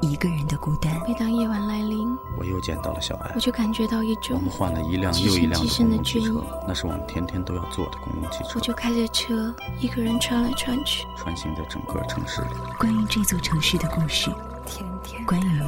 [0.00, 0.92] 一个人的孤单。
[1.06, 3.40] 每当夜晚来临，我又见到了小艾我。
[3.40, 11.06] 就感觉到一我种们换了一辆又一辆的公共汽车那是我们天天都要坐的公共汽车我，就开着车一个人穿来穿去。
[11.16, 12.48] 穿行在整个城市里。
[12.78, 14.30] 关于这座城市的故事，
[14.66, 15.62] 天天关于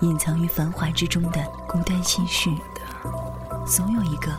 [0.00, 2.50] 隐藏于繁华之中的孤单心事，
[3.64, 4.32] 总有一个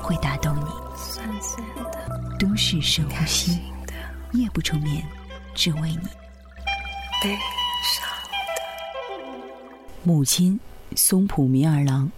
[0.00, 0.70] 会打动你。
[0.96, 3.92] 酸酸的、都市深呼吸，的、
[4.32, 5.04] 夜不成眠，
[5.54, 6.08] 只为你。
[7.22, 7.55] 悲伤。
[10.06, 10.60] 母亲
[10.94, 12.08] 松浦弥二郎。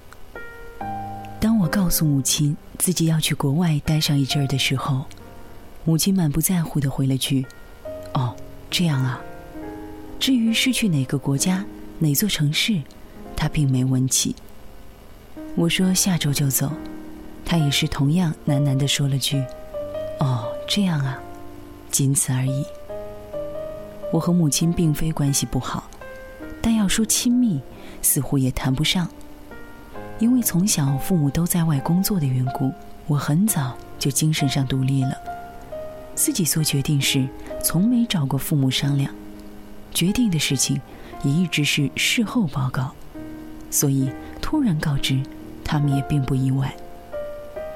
[1.40, 5.06] 当我告诉母亲自己要去国外待上一阵儿的时候，
[5.86, 7.46] 母亲满不在乎的回了句
[8.12, 8.36] ：“哦，
[8.70, 9.18] 这样啊。”
[10.20, 11.64] 至于是去哪个国家、
[11.98, 12.78] 哪座城市，
[13.34, 14.36] 她并没问起。
[15.56, 16.70] 我说下周就走，
[17.42, 19.42] 她也是同样喃喃的说了句
[20.20, 21.18] ：“哦，这样啊。”
[21.90, 22.66] 仅此而已。
[24.12, 25.88] 我和母亲并非关系不好，
[26.60, 27.58] 但要说亲密，
[28.02, 29.08] 似乎也谈不上。
[30.18, 32.72] 因为从小父母都在外工作的缘故，
[33.06, 35.12] 我很早就精神上独立了。
[36.14, 37.28] 自己做决定时，
[37.62, 39.14] 从没找过父母商量，
[39.94, 40.80] 决定的事情
[41.22, 42.90] 也一直是事后报告，
[43.70, 44.10] 所以
[44.42, 45.22] 突然告知，
[45.62, 46.74] 他们也并不意外。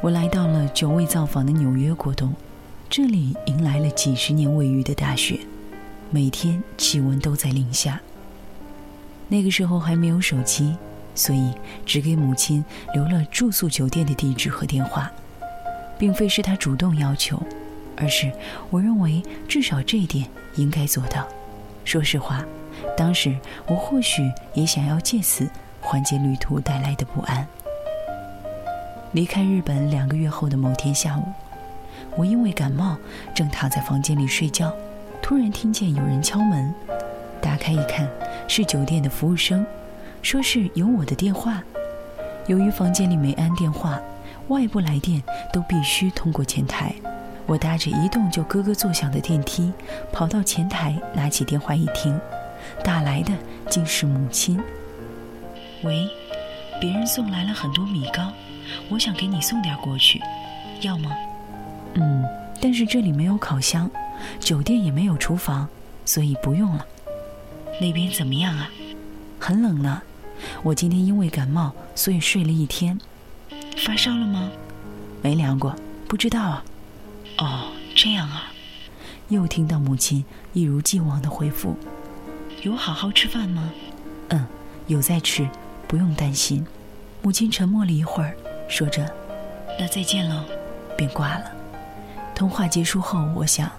[0.00, 2.34] 我来到了久未造访的纽约过冬，
[2.90, 5.38] 这里迎来了几十年未遇的大雪，
[6.10, 8.00] 每天气温都在零下。
[9.28, 10.76] 那个时候还没有手机，
[11.14, 11.52] 所以
[11.86, 15.10] 只给母亲留了住宿酒店的地址和电话，
[15.98, 17.42] 并非是她主动要求，
[17.96, 18.30] 而是
[18.70, 21.26] 我认为至少这一点应该做到。
[21.84, 22.44] 说实话，
[22.96, 25.48] 当时我或许也想要借此
[25.80, 27.46] 缓解旅途带来的不安。
[29.12, 31.24] 离开日本两个月后的某天下午，
[32.16, 32.96] 我因为感冒
[33.34, 34.72] 正躺在房间里睡觉，
[35.20, 36.74] 突然听见有人敲门，
[37.62, 38.10] 开一看，
[38.48, 39.64] 是酒店的服务生，
[40.20, 41.62] 说是有我的电话。
[42.48, 44.00] 由于房间里没安电话，
[44.48, 46.92] 外部来电都必须通过前台。
[47.46, 49.72] 我搭着一动就咯咯作响的电梯，
[50.12, 52.18] 跑到前台，拿起电话一听，
[52.82, 53.32] 打来的
[53.70, 54.58] 竟是母亲。
[55.84, 56.08] 喂，
[56.80, 58.32] 别人送来了很多米糕，
[58.88, 60.20] 我想给你送点过去，
[60.80, 61.12] 要吗？
[61.94, 62.24] 嗯，
[62.60, 63.88] 但是这里没有烤箱，
[64.40, 65.68] 酒店也没有厨房，
[66.04, 66.84] 所以不用了。
[67.80, 68.70] 那边怎么样啊？
[69.38, 70.02] 很冷呢。
[70.62, 72.98] 我今天因为感冒，所以睡了一天。
[73.84, 74.50] 发烧了吗？
[75.22, 75.74] 没量过，
[76.08, 76.64] 不知道啊。
[77.38, 78.52] 哦，这样啊。
[79.28, 81.76] 又听到母亲一如既往的回复
[82.62, 83.72] ：“有好好吃饭吗？”
[84.28, 84.46] 嗯，
[84.88, 85.48] 有在吃，
[85.88, 86.66] 不用担心。
[87.22, 88.36] 母亲沉默了一会儿，
[88.68, 89.10] 说着
[89.78, 90.44] ：“那再见喽。”
[90.98, 91.50] 便挂了。
[92.34, 93.70] 通话结束后，我想，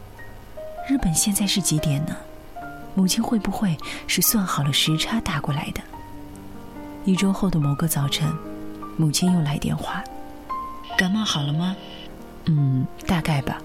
[0.90, 2.16] 日本现在是几点呢？
[2.96, 3.76] 母亲会不会
[4.08, 5.82] 是算好了时差打过来的？
[7.06, 8.32] 一周后的某个早晨，
[8.98, 10.04] 母亲又来电话
[10.98, 11.76] ：“感冒好了吗
[12.46, 13.62] ？”“嗯，大概吧。”“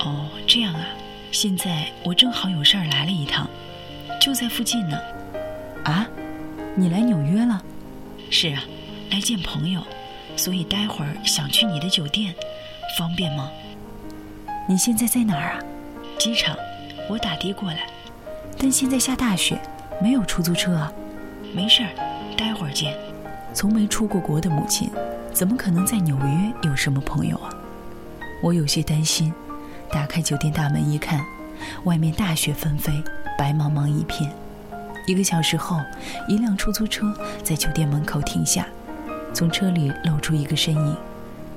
[0.00, 0.80] 哦，这样啊。
[1.30, 3.48] 现在我正好有事儿来了一趟，
[4.20, 4.98] 就在附近呢。
[5.84, 6.06] ”“啊，
[6.74, 7.62] 你来纽约了
[8.30, 8.62] ？”“是啊，
[9.10, 9.82] 来见朋友，
[10.36, 12.34] 所以待会儿想去你的酒店，
[12.98, 13.50] 方便吗
[14.68, 15.60] ？”“你现在在哪儿啊
[16.18, 16.56] ？”“机场，
[17.08, 17.86] 我打的过来。
[18.58, 19.60] ”“但现在下大雪，
[20.02, 20.92] 没有出租车啊。
[21.54, 21.88] ”“没事儿。”
[22.36, 22.94] 待会儿见。
[23.54, 24.90] 从没出过国的母亲，
[25.32, 27.50] 怎么可能在纽约有什么朋友啊？
[28.42, 29.32] 我有些担心。
[29.90, 31.24] 打开酒店大门一看，
[31.84, 32.92] 外面大雪纷飞，
[33.38, 34.30] 白茫茫一片。
[35.06, 35.80] 一个小时后，
[36.28, 38.66] 一辆出租车在酒店门口停下，
[39.32, 40.96] 从车里露出一个身影。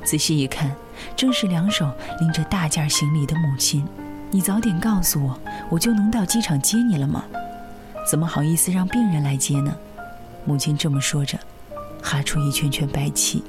[0.04, 0.72] 仔细一看，
[1.16, 1.92] 正是两手
[2.22, 3.86] 拎着大件行李的母亲。
[4.34, 5.38] 你早点告诉我，
[5.70, 7.26] 我就能到机场接你了吗？
[8.10, 9.76] 怎么好意思让病人来接呢？
[10.46, 11.38] 母亲这么说着，
[12.02, 13.44] 哈出一圈圈白气。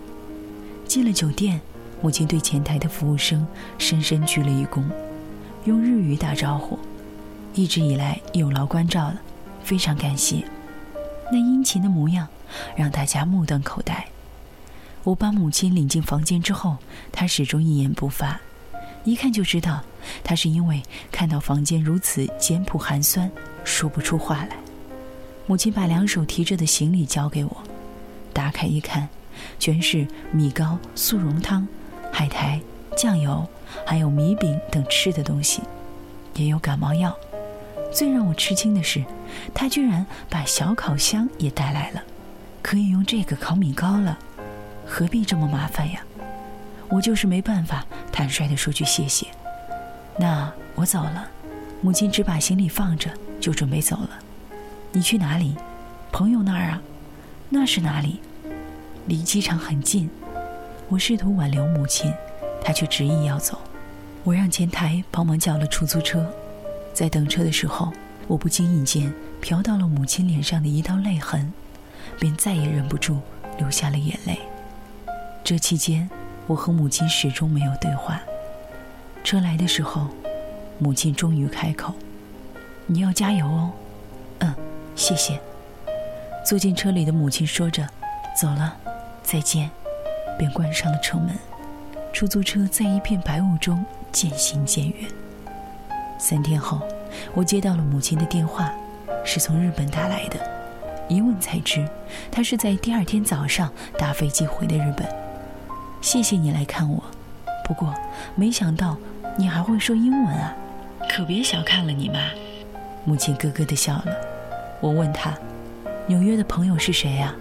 [0.84, 1.60] 进了酒店，
[2.00, 3.46] 母亲对前台的服务生
[3.78, 4.82] 深深鞠了一躬，
[5.64, 6.76] 用日语打招呼
[7.54, 9.20] ：“一直以来有劳关照了，
[9.62, 10.44] 非常感谢。”
[11.30, 12.26] 那殷勤的模样
[12.76, 14.04] 让大家目瞪口呆。
[15.04, 16.76] 我把母亲领进房间之后，
[17.12, 18.40] 她始终一言不发，
[19.04, 19.82] 一看就知道，
[20.22, 23.30] 她是因为看到房间如此简朴寒酸，
[23.64, 24.56] 说不出话来。
[25.46, 27.56] 母亲把两手提着的行李交给我，
[28.32, 29.08] 打开一看，
[29.58, 31.66] 全是米糕、速溶汤、
[32.12, 32.60] 海苔、
[32.96, 33.46] 酱油，
[33.84, 35.60] 还有米饼等吃的东西。
[36.34, 37.14] 也有感冒药。
[37.92, 39.04] 最让我吃惊的是，
[39.52, 42.02] 他居然把小烤箱也带来了，
[42.62, 44.18] 可以用这个烤米糕了。
[44.86, 46.02] 何必这么麻烦呀？
[46.88, 49.26] 我就是没办法坦率地说句谢谢。
[50.18, 51.28] 那我走了。
[51.80, 53.10] 母亲只把行李放着，
[53.40, 54.10] 就准备走了。
[54.92, 55.56] 你去哪里？
[56.12, 56.82] 朋友那儿啊？
[57.48, 58.20] 那是哪里？
[59.06, 60.08] 离机场很近。
[60.88, 62.12] 我试图挽留母亲，
[62.62, 63.58] 她却执意要走。
[64.22, 66.24] 我让前台帮忙叫了出租车。
[66.92, 67.92] 在等车的时候，
[68.28, 69.12] 我不经意间
[69.42, 71.52] 瞟到了母亲脸上的一道泪痕，
[72.20, 73.18] 便再也忍不住
[73.58, 74.38] 流下了眼泪。
[75.42, 76.08] 这期间，
[76.46, 78.20] 我和母亲始终没有对话。
[79.22, 80.08] 车来的时候。
[80.78, 81.94] 母亲终于开口
[82.88, 83.70] ：“你要加油哦。
[84.40, 84.52] ”“嗯，
[84.96, 85.38] 谢谢。”
[86.44, 87.86] 坐进车里的母亲说着
[88.40, 88.76] ：“走了，
[89.22, 89.70] 再见。”
[90.36, 91.38] 便关上了车门。
[92.12, 95.08] 出租车在一片白雾中渐行渐远。
[96.18, 96.80] 三天后，
[97.32, 98.72] 我接到了母亲的电话，
[99.24, 100.40] 是从日本打来的。
[101.08, 101.88] 一问才知，
[102.28, 105.06] 她是在第二天早上搭飞机回的日本。
[106.00, 107.04] 谢谢你来看我，
[107.64, 107.94] 不过
[108.34, 108.96] 没想到
[109.36, 110.54] 你还会说英文啊！
[111.08, 112.30] 可别小看了你妈，
[113.04, 114.06] 母亲咯咯的笑了。
[114.80, 115.34] 我问她，
[116.06, 117.34] 纽约的朋友是谁呀？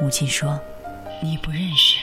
[0.00, 0.58] 母亲说，
[1.22, 1.98] 你不认识。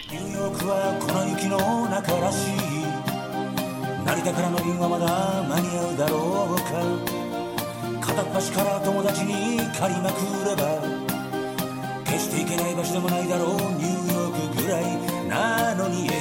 [15.31, 16.20] た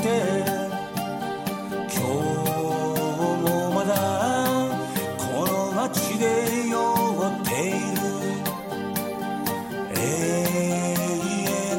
[0.00, 0.06] て
[1.88, 2.02] 今日
[3.42, 3.94] もまだ
[5.18, 6.24] この街で
[6.68, 8.00] 酔っている。
[9.92, 9.98] 永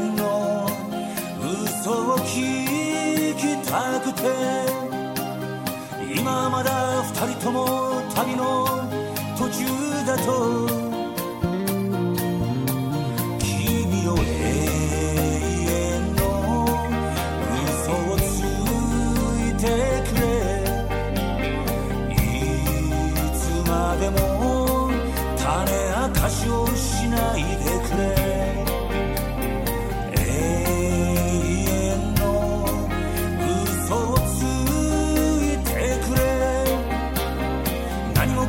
[0.04, 0.22] 遠の
[1.40, 4.22] 嘘を聞きたくて
[6.16, 8.71] 今まだ二人とも旅の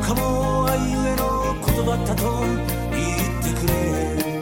[0.03, 4.32] かも愛ゆえのことだったと言ってくれ。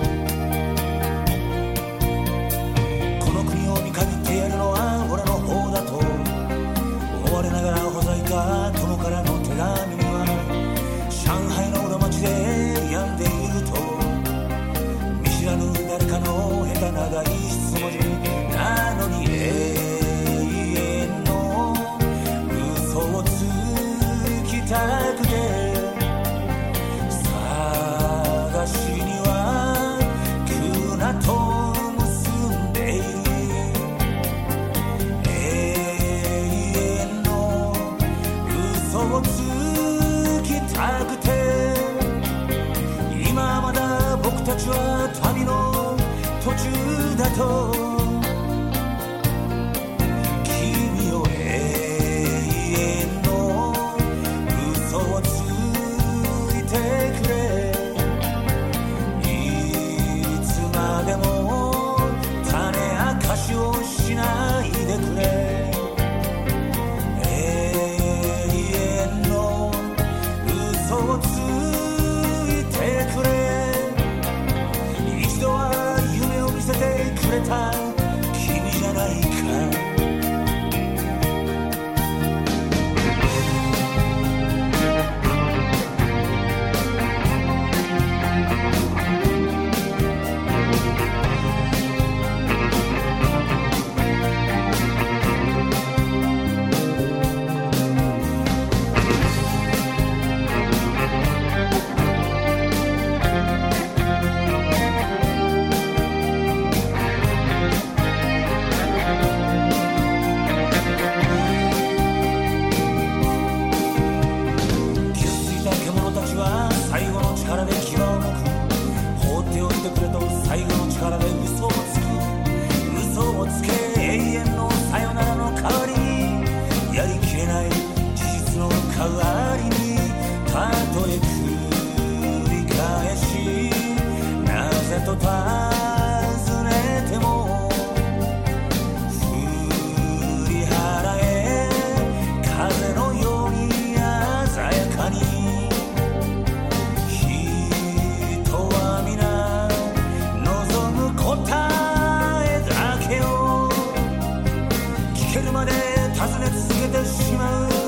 [155.41, 155.71] るまで
[156.13, 157.80] 尋ね続けてしまう。